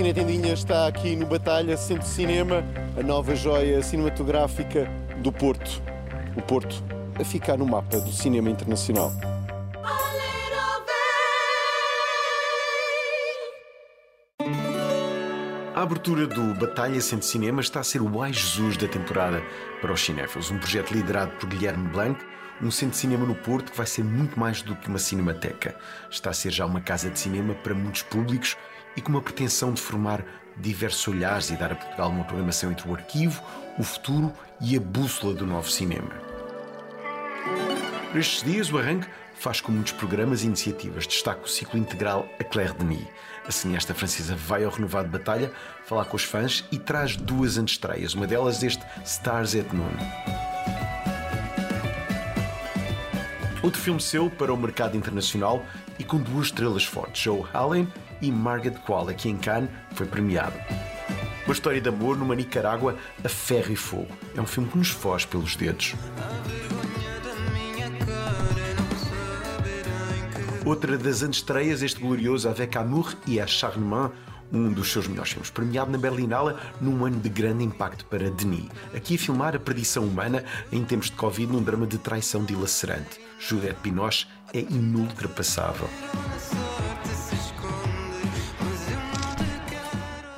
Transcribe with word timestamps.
Cine 0.00 0.14
Tendinha 0.14 0.54
está 0.54 0.86
aqui 0.86 1.14
no 1.14 1.26
Batalha 1.26 1.76
Centro 1.76 2.08
Cinema, 2.08 2.64
a 2.98 3.02
nova 3.02 3.36
joia 3.36 3.82
cinematográfica 3.82 4.90
do 5.18 5.30
Porto. 5.30 5.82
O 6.34 6.40
Porto 6.40 6.82
a 7.20 7.22
ficar 7.22 7.58
no 7.58 7.66
mapa 7.66 8.00
do 8.00 8.10
cinema 8.10 8.48
internacional. 8.48 9.12
A 15.74 15.82
abertura 15.82 16.26
do 16.26 16.54
Batalha 16.54 17.02
Centro 17.02 17.26
Cinema 17.26 17.60
está 17.60 17.80
a 17.80 17.84
ser 17.84 18.00
o 18.00 18.22
Ai 18.22 18.32
Jesus 18.32 18.78
da 18.78 18.88
temporada 18.88 19.42
para 19.82 19.92
os 19.92 20.00
cinéfilos. 20.00 20.50
Um 20.50 20.56
projeto 20.56 20.92
liderado 20.92 21.32
por 21.32 21.46
Guilherme 21.46 21.88
Blanc, 21.90 22.18
um 22.62 22.70
centro 22.70 22.94
de 22.94 23.00
cinema 23.02 23.26
no 23.26 23.34
Porto 23.34 23.70
que 23.70 23.76
vai 23.76 23.86
ser 23.86 24.02
muito 24.02 24.40
mais 24.40 24.62
do 24.62 24.74
que 24.76 24.88
uma 24.88 24.98
cinemateca. 24.98 25.76
Está 26.10 26.30
a 26.30 26.32
ser 26.32 26.52
já 26.52 26.64
uma 26.64 26.80
casa 26.80 27.10
de 27.10 27.18
cinema 27.18 27.54
para 27.54 27.74
muitos 27.74 28.02
públicos 28.02 28.56
e 28.96 29.00
com 29.00 29.10
uma 29.10 29.22
pretensão 29.22 29.72
de 29.72 29.80
formar 29.80 30.24
diversos 30.56 31.06
olhares 31.08 31.50
e 31.50 31.56
dar 31.56 31.72
a 31.72 31.76
Portugal 31.76 32.10
uma 32.10 32.24
programação 32.24 32.70
entre 32.70 32.88
o 32.88 32.94
arquivo, 32.94 33.42
o 33.78 33.82
futuro 33.82 34.32
e 34.60 34.76
a 34.76 34.80
bússola 34.80 35.34
do 35.34 35.46
novo 35.46 35.70
cinema. 35.70 36.10
Por 38.10 38.18
estes 38.18 38.42
dias, 38.42 38.72
o 38.72 38.78
arranque 38.78 39.06
faz 39.34 39.60
com 39.60 39.72
muitos 39.72 39.92
programas 39.92 40.42
e 40.42 40.46
iniciativas. 40.46 41.06
Destaca 41.06 41.44
o 41.44 41.48
ciclo 41.48 41.78
integral 41.78 42.28
A 42.38 42.44
Claire 42.44 42.74
Denis. 42.74 43.06
A 43.46 43.50
cineasta 43.50 43.94
francesa 43.94 44.36
vai 44.36 44.64
ao 44.64 44.70
renovado 44.70 45.08
Batalha 45.08 45.50
falar 45.84 46.04
com 46.04 46.16
os 46.16 46.24
fãs 46.24 46.64
e 46.70 46.78
traz 46.78 47.16
duas 47.16 47.56
antestreias, 47.56 48.14
uma 48.14 48.26
delas 48.26 48.62
este 48.62 48.84
Stars 49.04 49.54
at 49.54 49.72
Noon. 49.72 49.90
Outro 53.62 53.80
filme 53.80 54.00
seu 54.00 54.30
para 54.30 54.52
o 54.52 54.56
mercado 54.56 54.96
internacional 54.96 55.64
e 55.98 56.04
com 56.04 56.18
duas 56.18 56.46
estrelas 56.46 56.84
fortes, 56.84 57.22
Joe 57.22 57.44
Hallen 57.52 57.86
e 58.20 58.30
Margaret 58.30 58.78
Qualley, 58.86 59.14
que 59.14 59.28
em 59.28 59.36
Cannes 59.36 59.70
foi 59.92 60.06
premiado. 60.06 60.54
Uma 61.44 61.54
história 61.54 61.80
de 61.80 61.88
amor 61.88 62.16
numa 62.16 62.34
Nicarágua 62.34 62.96
a 63.24 63.28
ferro 63.28 63.72
e 63.72 63.76
fogo. 63.76 64.08
É 64.36 64.40
um 64.40 64.46
filme 64.46 64.68
que 64.68 64.78
nos 64.78 64.90
foge 64.90 65.26
pelos 65.26 65.56
dedos. 65.56 65.94
Outra 70.64 70.96
das 70.96 71.22
antestreias, 71.22 71.82
este 71.82 72.00
glorioso 72.00 72.48
Avec 72.48 72.76
Amour 72.76 73.14
et 73.26 73.40
Acharnement, 73.40 74.12
um 74.52 74.72
dos 74.72 74.92
seus 74.92 75.08
melhores 75.08 75.32
filmes, 75.32 75.50
premiado 75.50 75.90
na 75.90 75.98
Berlinale 75.98 76.54
num 76.80 77.04
ano 77.04 77.18
de 77.18 77.28
grande 77.28 77.64
impacto 77.64 78.04
para 78.04 78.30
Denis. 78.30 78.68
Aqui 78.94 79.14
a 79.14 79.18
filmar 79.18 79.56
a 79.56 79.58
perdição 79.58 80.04
humana 80.04 80.44
em 80.70 80.84
tempos 80.84 81.10
de 81.10 81.16
Covid 81.16 81.50
num 81.50 81.62
drama 81.62 81.86
de 81.86 81.98
traição 81.98 82.44
dilacerante. 82.44 83.20
Juliette 83.38 83.80
Binoche 83.82 84.26
é 84.52 84.60
inultrapassável. 84.60 85.88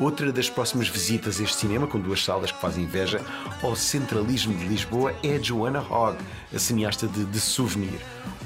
Outra 0.02 0.32
das 0.32 0.50
próximas 0.50 0.88
visitas 0.88 1.38
a 1.38 1.44
este 1.44 1.58
cinema, 1.58 1.86
com 1.86 2.00
duas 2.00 2.24
salas 2.24 2.50
que 2.50 2.60
fazem 2.60 2.82
inveja 2.82 3.20
ao 3.62 3.76
centralismo 3.76 4.52
de 4.52 4.66
Lisboa, 4.66 5.14
é 5.22 5.40
Joanna 5.40 5.78
Hogg, 5.78 6.18
a 6.52 6.58
cineasta 6.58 7.06
de 7.06 7.24
The 7.24 7.38
Souvenir. 7.38 8.00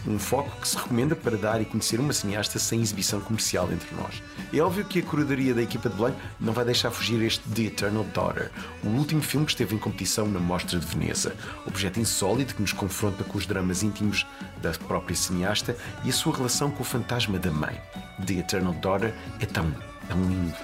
Um 0.06 0.18
foco 0.18 0.60
que 0.60 0.68
se 0.68 0.76
recomenda 0.76 1.16
para 1.16 1.38
dar 1.38 1.62
e 1.62 1.64
conhecer 1.64 1.98
uma 1.98 2.12
cineasta 2.12 2.58
sem 2.58 2.82
exibição 2.82 3.22
comercial 3.22 3.72
entre 3.72 3.88
nós. 3.96 4.22
É 4.52 4.60
óbvio 4.60 4.84
que 4.84 4.98
a 4.98 5.02
curadoria 5.02 5.54
da 5.54 5.62
equipa 5.62 5.88
de 5.88 5.96
Blanc 5.96 6.14
não 6.38 6.52
vai 6.52 6.66
deixar 6.66 6.90
fugir 6.90 7.22
este 7.22 7.40
The 7.48 7.62
Eternal 7.62 8.04
Daughter, 8.12 8.50
o 8.84 8.88
último 8.88 9.22
filme 9.22 9.46
que 9.46 9.52
esteve 9.52 9.74
em 9.74 9.78
competição 9.78 10.28
na 10.28 10.38
Mostra 10.38 10.78
de 10.78 10.84
Veneza. 10.84 11.34
Objeto 11.66 11.98
insólito 11.98 12.54
que 12.54 12.60
nos 12.60 12.74
confronta 12.74 13.24
com 13.24 13.38
os 13.38 13.46
dramas 13.46 13.82
íntimos 13.82 14.26
da 14.60 14.72
própria 14.72 15.16
cineasta 15.16 15.74
e 16.04 16.10
a 16.10 16.12
sua 16.12 16.36
relação 16.36 16.70
com 16.70 16.82
o 16.82 16.86
fantasma 16.86 17.38
da 17.38 17.50
mãe. 17.50 17.80
The 18.26 18.34
Eternal 18.34 18.74
Daughter 18.74 19.14
é 19.40 19.46
tão, 19.46 19.74
tão 20.06 20.20
lindo. 20.20 20.54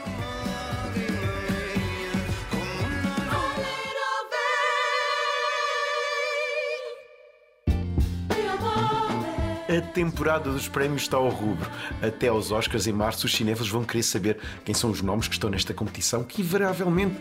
A 9.72 9.80
temporada 9.80 10.52
dos 10.52 10.68
prémios 10.68 11.00
está 11.00 11.16
ao 11.16 11.30
rubro. 11.30 11.66
Até 12.02 12.28
aos 12.28 12.50
Oscars 12.50 12.86
em 12.86 12.92
março, 12.92 13.24
os 13.24 13.34
cinéfilos 13.34 13.70
vão 13.70 13.82
querer 13.84 14.02
saber 14.02 14.38
quem 14.66 14.74
são 14.74 14.90
os 14.90 15.00
nomes 15.00 15.28
que 15.28 15.32
estão 15.32 15.48
nesta 15.48 15.72
competição, 15.72 16.22
que 16.22 16.42
invariavelmente 16.42 17.16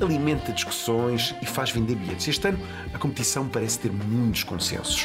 alimenta 0.00 0.50
discussões 0.50 1.32
e 1.40 1.46
faz 1.46 1.70
vender 1.70 1.94
bilhetes. 1.94 2.26
Este 2.26 2.48
ano, 2.48 2.58
a 2.92 2.98
competição 2.98 3.48
parece 3.48 3.78
ter 3.78 3.92
muitos 3.92 4.42
consensos. 4.42 5.04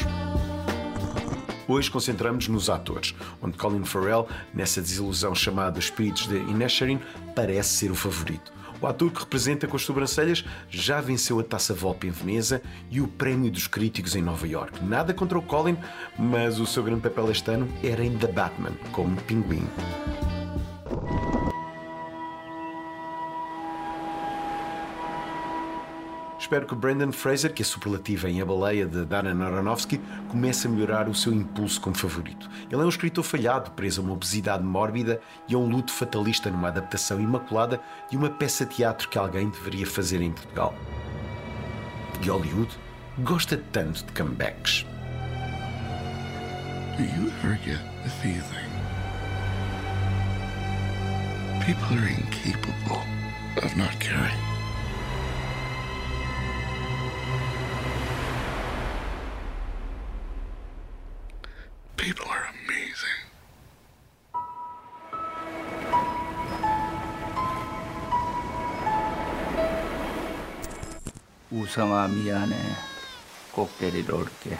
Hoje 1.68 1.88
concentramos 1.88 2.48
nos 2.48 2.68
atores, 2.68 3.14
onde 3.40 3.56
Colin 3.56 3.84
Farrell, 3.84 4.26
nessa 4.52 4.80
desilusão 4.80 5.36
chamada 5.36 5.78
Espíritos 5.78 6.26
de 6.26 6.34
Inisherin, 6.34 6.98
parece 7.32 7.76
ser 7.76 7.92
o 7.92 7.94
favorito. 7.94 8.52
O 8.80 8.86
ator 8.86 9.10
que 9.10 9.20
representa 9.20 9.66
com 9.66 9.76
as 9.76 9.82
sobrancelhas 9.82 10.44
já 10.70 11.00
venceu 11.00 11.40
a 11.40 11.42
Taça 11.42 11.74
Volpe 11.74 12.06
em 12.06 12.10
Veneza 12.10 12.62
e 12.90 13.00
o 13.00 13.08
Prémio 13.08 13.50
dos 13.50 13.66
Críticos 13.66 14.14
em 14.14 14.22
Nova 14.22 14.46
York. 14.46 14.84
Nada 14.84 15.12
contra 15.12 15.38
o 15.38 15.42
Colin, 15.42 15.76
mas 16.18 16.60
o 16.60 16.66
seu 16.66 16.82
grande 16.82 17.02
papel 17.02 17.30
este 17.30 17.50
ano 17.50 17.68
era 17.82 18.04
em 18.04 18.16
The 18.16 18.28
Batman, 18.28 18.72
como 18.92 19.16
Pinguim. 19.22 19.66
Espero 26.48 26.64
que 26.64 26.74
Brandon 26.74 27.12
Fraser, 27.12 27.52
que 27.52 27.60
é 27.60 27.64
superlativa 27.64 28.26
em 28.26 28.40
A 28.40 28.46
Baleia 28.46 28.86
de 28.86 29.04
Darren 29.04 29.42
Aronofsky, 29.42 30.00
comece 30.30 30.66
a 30.66 30.70
melhorar 30.70 31.06
o 31.06 31.14
seu 31.14 31.30
impulso 31.30 31.78
como 31.78 31.94
favorito. 31.94 32.48
Ele 32.70 32.80
é 32.80 32.84
um 32.86 32.88
escritor 32.88 33.22
falhado, 33.22 33.70
preso 33.72 34.00
a 34.00 34.04
uma 34.04 34.14
obesidade 34.14 34.64
mórbida 34.64 35.20
e 35.46 35.54
a 35.54 35.58
um 35.58 35.68
luto 35.68 35.92
fatalista 35.92 36.50
numa 36.50 36.68
adaptação 36.68 37.20
imaculada 37.20 37.78
de 38.10 38.16
uma 38.16 38.30
peça 38.30 38.64
de 38.64 38.76
teatro 38.76 39.10
que 39.10 39.18
alguém 39.18 39.50
deveria 39.50 39.86
fazer 39.86 40.22
em 40.22 40.32
Portugal. 40.32 40.74
E 42.24 42.30
Hollywood 42.30 42.74
gosta 43.18 43.62
tanto 43.70 44.06
de 44.06 44.12
comebacks. 44.12 44.86
Do 46.96 47.02
you 47.02 47.30
ever 47.44 47.58
get 47.62 47.78
the 48.04 48.08
feeling 48.22 48.70
people 51.60 51.98
are 51.98 52.08
incapable 52.08 53.02
of 53.62 53.76
not 53.76 54.00
caring? 54.00 54.57
우성아 71.57 72.07
미안해. 72.07 72.55
꼭 73.51 73.69
데리러 73.77 74.17
올게. 74.17 74.57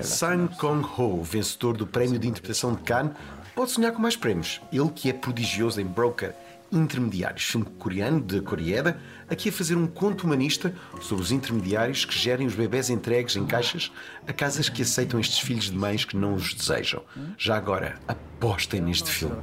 Sang 0.00 0.48
Kong-ho, 0.58 1.22
vencedor 1.22 1.74
do 1.76 1.86
Prémio 1.86 2.18
de 2.18 2.28
Interpretação 2.28 2.74
de 2.74 2.82
Cannes, 2.82 3.12
pode 3.54 3.70
sonhar 3.70 3.92
com 3.92 4.02
mais 4.02 4.16
prémios. 4.16 4.60
Ele 4.70 4.90
que 4.90 5.08
é 5.08 5.12
prodigioso 5.12 5.80
em 5.80 5.86
Broker 5.86 6.34
Intermediários, 6.70 7.44
filme 7.44 7.66
coreano 7.78 8.20
de 8.20 8.40
Coreeda, 8.40 9.00
aqui 9.30 9.48
a 9.48 9.52
fazer 9.52 9.76
um 9.76 9.86
conto 9.86 10.24
humanista 10.24 10.74
sobre 11.00 11.22
os 11.22 11.30
intermediários 11.30 12.04
que 12.04 12.18
gerem 12.18 12.46
os 12.46 12.54
bebés 12.54 12.90
entregues 12.90 13.36
em 13.36 13.46
caixas 13.46 13.90
a 14.26 14.32
casas 14.32 14.68
que 14.68 14.82
aceitam 14.82 15.20
estes 15.20 15.38
filhos 15.38 15.70
de 15.70 15.76
mães 15.76 16.04
que 16.04 16.16
não 16.16 16.34
os 16.34 16.52
desejam. 16.52 17.02
Já 17.38 17.56
agora, 17.56 17.98
apostem 18.08 18.80
neste 18.80 19.10
filme. 19.10 19.36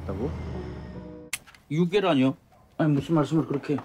6개라뇨? 1.72 2.36
아니 2.78 2.94
무슨 2.94 3.16
말씀을 3.16 3.48
그렇게? 3.48 3.80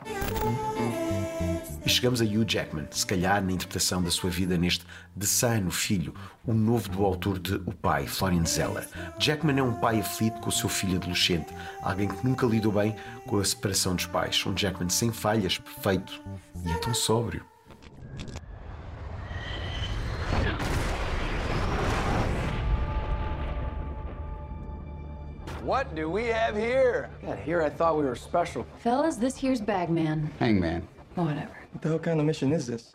E 1.86 1.90
chegamos 1.90 2.22
a 2.22 2.24
Hugh 2.24 2.46
Jackman, 2.48 2.88
se 2.92 3.06
calhar 3.06 3.44
na 3.44 3.52
interpretação 3.52 4.02
da 4.02 4.10
sua 4.10 4.30
vida 4.30 4.58
neste 4.58 4.86
The 5.20 5.26
Son, 5.26 5.68
o 5.68 5.72
Filho, 5.72 6.14
o 6.46 6.54
novo 6.54 6.88
do 6.88 7.04
autor 7.04 7.38
de 7.38 7.56
O 7.56 7.74
Pai, 7.74 8.08
Florian 8.08 8.46
Zeller. 8.46 8.88
Jackman 9.20 9.60
é 9.60 9.64
um 9.64 9.74
pai 9.74 10.00
aflito 10.00 10.40
com 10.40 10.48
o 10.48 10.52
seu 10.52 10.70
filho 10.70 10.96
adolescente, 10.96 11.54
alguém 11.82 12.08
que 12.08 12.26
nunca 12.26 12.46
lidou 12.46 12.72
bem 12.72 12.96
com 13.28 13.38
a 13.38 13.44
separação 13.44 13.96
dos 13.96 14.06
pais. 14.06 14.42
Um 14.46 14.56
Jackman 14.56 14.88
sem 14.88 15.12
falhas, 15.12 15.58
perfeito 15.58 16.24
e 16.66 16.72
é 16.72 16.78
tão 16.78 16.94
sóbrio. 16.94 17.44
What 25.66 25.96
do 25.96 26.10
we 26.10 26.30
have 26.30 26.56
here? 26.56 27.10
God, 27.26 27.40
here 27.40 27.62
I 27.62 27.70
thought 27.70 27.98
we 27.98 28.04
were 28.04 28.18
special. 28.18 28.66
Fellas, 28.80 29.18
this 29.18 29.36
here's 29.36 29.62
Bagman. 29.62 30.30
Hangman. 30.40 30.84
Whatever. 31.16 31.52
What 31.72 31.82
the 31.82 31.90
hell 31.90 32.00
kind 32.00 32.20
of 32.20 32.26
mission 32.26 32.52
is 32.52 32.66
this? 32.66 32.90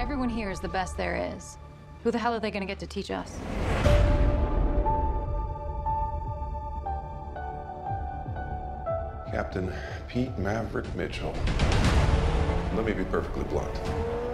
Everyone 0.00 0.28
here 0.28 0.50
is 0.50 0.58
the 0.58 0.68
best 0.68 0.96
there 0.96 1.32
is. 1.36 1.58
Who 2.02 2.10
the 2.10 2.18
hell 2.18 2.34
are 2.34 2.40
they 2.40 2.50
gonna 2.50 2.66
get 2.66 2.80
to 2.80 2.86
teach 2.86 3.12
us? 3.12 3.38
Captain 9.30 9.72
Pete 10.08 10.36
Maverick 10.38 10.92
Mitchell. 10.96 11.34
Let 12.74 12.84
me 12.84 12.92
be 12.94 13.04
perfectly 13.04 13.44
blunt. 13.44 13.74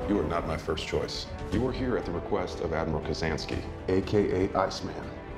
You 0.08 0.19
are 0.20 0.25
not 0.25 0.46
my 0.46 0.56
first 0.56 0.87
choice. 0.87 1.26
You 1.52 1.67
are 1.69 1.73
here 1.73 1.99
at 1.99 2.06
the 2.06 2.12
request 2.12 2.61
of 2.61 2.73
Admiral 2.73 3.02
Kazansky, 3.02 3.58
aka 3.88 4.49
Iceman. 4.55 4.94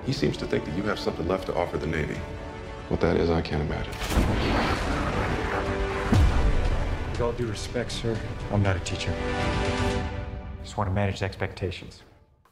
He 0.06 0.12
seems 0.12 0.37
to 0.37 0.46
think 0.46 0.64
that 0.64 0.76
you 0.76 0.85
have 0.85 0.99
something 0.99 1.26
left 1.26 1.46
to 1.46 1.55
offer 1.55 1.76
the 1.76 1.87
Navy. 1.87 2.17
What 2.90 3.00
that 3.00 3.16
is, 3.16 3.31
I 3.31 3.40
can't 3.40 3.62
imagine. 3.62 3.92
With 7.12 7.20
all 7.22 7.32
due 7.32 7.46
respect, 7.46 7.92
sir, 7.92 8.16
I'm 8.52 8.62
not 8.62 8.76
a 8.76 8.81
teacher. 8.81 9.12
Just 10.62 10.76
want 10.76 10.90
to 10.90 10.94
manage 10.94 11.22
expectations. 11.22 12.02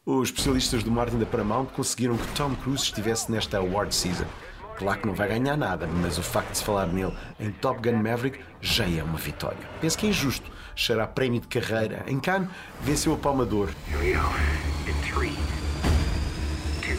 Os 0.07 0.31
especialistas 0.31 0.83
do 0.83 0.91
marketing 0.91 1.21
da 1.21 1.27
Paramount 1.27 1.73
conseguiram 1.75 2.17
que 2.17 2.27
Tom 2.35 2.55
Cruise 2.57 2.83
estivesse 2.83 3.31
nesta 3.31 3.59
award 3.59 3.95
season. 3.95 4.27
Claro 4.77 5.01
que 5.01 5.07
não 5.07 5.15
vai 5.15 5.29
ganhar 5.29 5.57
nada, 5.57 5.87
mas 5.87 6.19
o 6.19 6.23
facto 6.23 6.51
de 6.53 6.59
se 6.59 6.65
falar 6.65 6.87
nele 6.87 7.13
em 7.39 7.53
Top 7.53 7.81
Gun 7.81 7.99
Maverick 8.03 8.41
já 8.61 8.85
é 8.89 9.03
uma 9.03 9.19
vitória. 9.19 9.59
Penso 9.81 9.99
que 9.99 10.07
é 10.07 10.09
injusto. 10.11 10.51
Será 10.75 11.07
prémio 11.07 11.41
de 11.41 11.47
carreira. 11.47 12.05
Em 12.09 12.19
Cannes, 12.19 12.49
venceu 12.81 13.13
a 13.13 13.17
Palma 13.17 13.45
de 13.45 13.55
Ouro. 13.55 13.73
Here 13.89 13.99
we 13.99 14.15
go. 14.15 14.29
In 14.89 14.95
three, 15.07 15.37
two, 16.81 16.97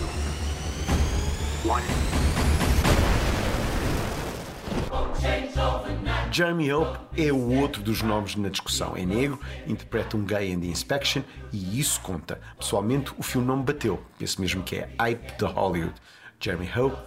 one. 1.68 1.84
Jeremy 6.34 6.74
Hope 6.74 6.98
é 7.16 7.32
o 7.32 7.60
outro 7.60 7.84
dos 7.84 8.02
nomes 8.02 8.36
na 8.36 8.50
discussão. 8.50 8.98
É 8.98 9.06
negro, 9.06 9.40
interpreta 9.68 10.18
um 10.18 10.26
gay 10.26 10.52
em 10.52 10.60
The 10.60 10.66
Inspection 10.66 11.22
e 11.52 11.80
isso 11.80 12.02
conta. 12.02 12.42
Pessoalmente, 12.58 13.14
o 13.20 13.22
filme 13.22 13.46
não 13.46 13.58
me 13.58 13.64
bateu. 13.64 14.04
Penso 14.18 14.42
mesmo 14.42 14.64
que 14.64 14.78
é 14.78 14.90
hype 15.00 15.38
de 15.38 15.46
Hollywood. 15.46 15.94
Jeremy 16.40 16.68
Hope 16.76 16.98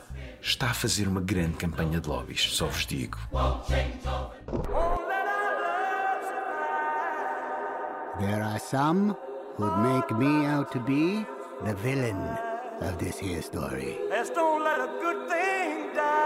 está 0.40 0.70
a 0.70 0.74
fazer 0.74 1.08
uma 1.08 1.20
grande 1.20 1.56
campanha 1.56 2.00
de 2.00 2.08
lobbies, 2.08 2.40
só 2.52 2.66
vos 2.66 2.86
digo. 2.86 3.18
There 8.20 8.42
are 8.42 8.60
some 8.60 9.16
who'd 9.58 9.76
make 9.82 10.14
me 10.14 10.46
out 10.46 10.70
to 10.70 10.78
be 10.78 11.26
the 11.64 11.74
villain 11.82 12.16
of 12.80 12.96
this 12.98 13.18
here 13.18 13.42
story. 13.42 13.98
Let's 14.08 14.30
don't 14.30 14.62
let 14.62 14.80
a 14.80 14.86
good 15.02 15.28
thing 15.28 15.92
die. 15.96 16.25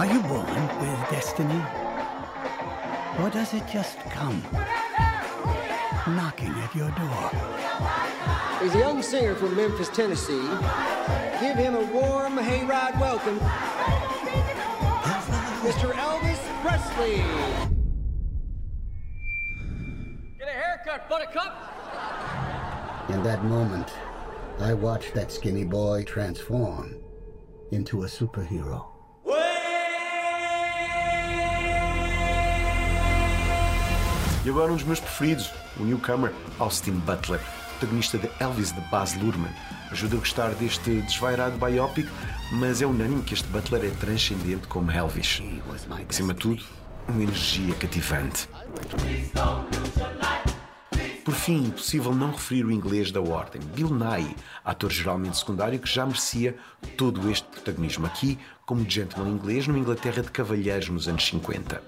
Are 0.00 0.06
you 0.06 0.18
born 0.20 0.46
with 0.80 1.10
destiny? 1.10 1.62
Or 3.18 3.28
does 3.28 3.52
it 3.52 3.64
just 3.70 3.98
come 4.08 4.42
knocking 6.16 6.48
at 6.48 6.74
your 6.74 6.90
door? 6.92 7.30
He's 8.62 8.74
a 8.76 8.78
young 8.78 9.02
singer 9.02 9.34
from 9.34 9.54
Memphis, 9.54 9.90
Tennessee. 9.90 10.40
Give 11.38 11.54
him 11.54 11.74
a 11.74 11.84
warm 11.92 12.38
hayride 12.38 12.98
welcome. 12.98 13.38
Mr. 15.60 15.92
Elvis 15.92 16.40
Presley. 16.62 17.16
Get 20.38 20.48
a 20.48 20.52
haircut, 20.52 21.10
buttercup. 21.10 21.54
In 23.10 23.22
that 23.22 23.44
moment, 23.44 23.92
I 24.60 24.72
watched 24.72 25.12
that 25.12 25.30
skinny 25.30 25.64
boy 25.64 26.04
transform 26.04 26.96
into 27.70 28.04
a 28.04 28.06
superhero. 28.06 28.89
E 34.44 34.48
agora 34.48 34.72
um 34.72 34.76
dos 34.76 34.84
meus 34.84 35.00
preferidos, 35.00 35.50
o 35.78 35.84
newcomer 35.84 36.32
Austin 36.58 36.92
Butler, 36.92 37.40
protagonista 37.78 38.16
de 38.16 38.30
Elvis 38.40 38.72
de 38.72 38.80
Baz 38.90 39.14
Luhrmann. 39.14 39.52
Ajuda 39.90 40.16
a 40.16 40.18
gostar 40.18 40.50
deste 40.54 41.02
desvairado 41.02 41.58
biopic, 41.58 42.08
mas 42.52 42.80
é 42.80 42.86
unânime 42.86 43.22
que 43.22 43.34
este 43.34 43.46
Butler 43.48 43.84
é 43.84 43.90
transcendente 43.90 44.66
como 44.66 44.90
Elvis. 44.90 45.42
Acima 46.08 46.32
de 46.32 46.40
tudo, 46.40 46.62
uma 47.06 47.22
energia 47.22 47.74
cativante. 47.74 48.48
Fim, 51.44 51.68
impossível 51.68 52.14
não 52.14 52.32
referir 52.32 52.66
o 52.66 52.70
inglês 52.70 53.10
da 53.10 53.18
ordem, 53.18 53.62
Bill 53.74 53.88
Nye, 53.88 54.36
ator 54.62 54.92
geralmente 54.92 55.38
secundário 55.38 55.78
que 55.78 55.88
já 55.88 56.04
merecia 56.04 56.54
todo 56.98 57.30
este 57.30 57.48
protagonismo 57.48 58.04
aqui, 58.04 58.38
como 58.66 58.88
gentleman 58.88 59.30
inglês 59.30 59.66
numa 59.66 59.78
Inglaterra 59.78 60.22
de 60.22 60.30
cavalheiros 60.30 60.90
nos 60.90 61.08
anos 61.08 61.24
50. 61.24 61.82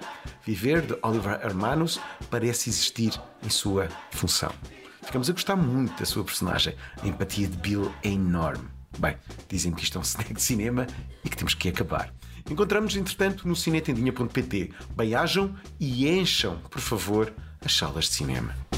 Viver 0.47 0.81
de 0.81 0.97
Oliver 1.03 1.39
Hermanos 1.45 2.01
parece 2.31 2.71
existir 2.71 3.13
em 3.45 3.51
sua 3.51 3.91
função. 4.11 4.51
Ficamos 5.03 5.29
a 5.29 5.35
gostar 5.35 5.57
muito 5.57 5.99
da 5.99 6.07
sua 6.07 6.25
personagem. 6.25 6.75
A 7.03 7.07
empatia 7.07 7.47
de 7.47 7.59
Bill 7.59 7.93
é 8.03 8.09
enorme. 8.09 8.67
Bem, 8.99 9.19
dizem 9.51 9.71
que 9.73 9.85
isto 9.85 9.99
é 9.99 10.01
um 10.01 10.03
snack 10.03 10.33
de 10.33 10.41
cinema 10.41 10.87
e 11.23 11.29
que 11.29 11.37
temos 11.37 11.53
que 11.53 11.69
acabar. 11.69 12.11
Encontramos, 12.51 12.97
entretanto, 12.97 13.47
no 13.47 13.55
cinetendinha.pt. 13.55 14.73
Bem-ajam 14.97 15.55
e 15.79 16.09
encham, 16.09 16.57
por 16.71 16.81
favor, 16.81 17.31
as 17.63 17.77
salas 17.77 18.07
de 18.07 18.13
cinema. 18.13 18.72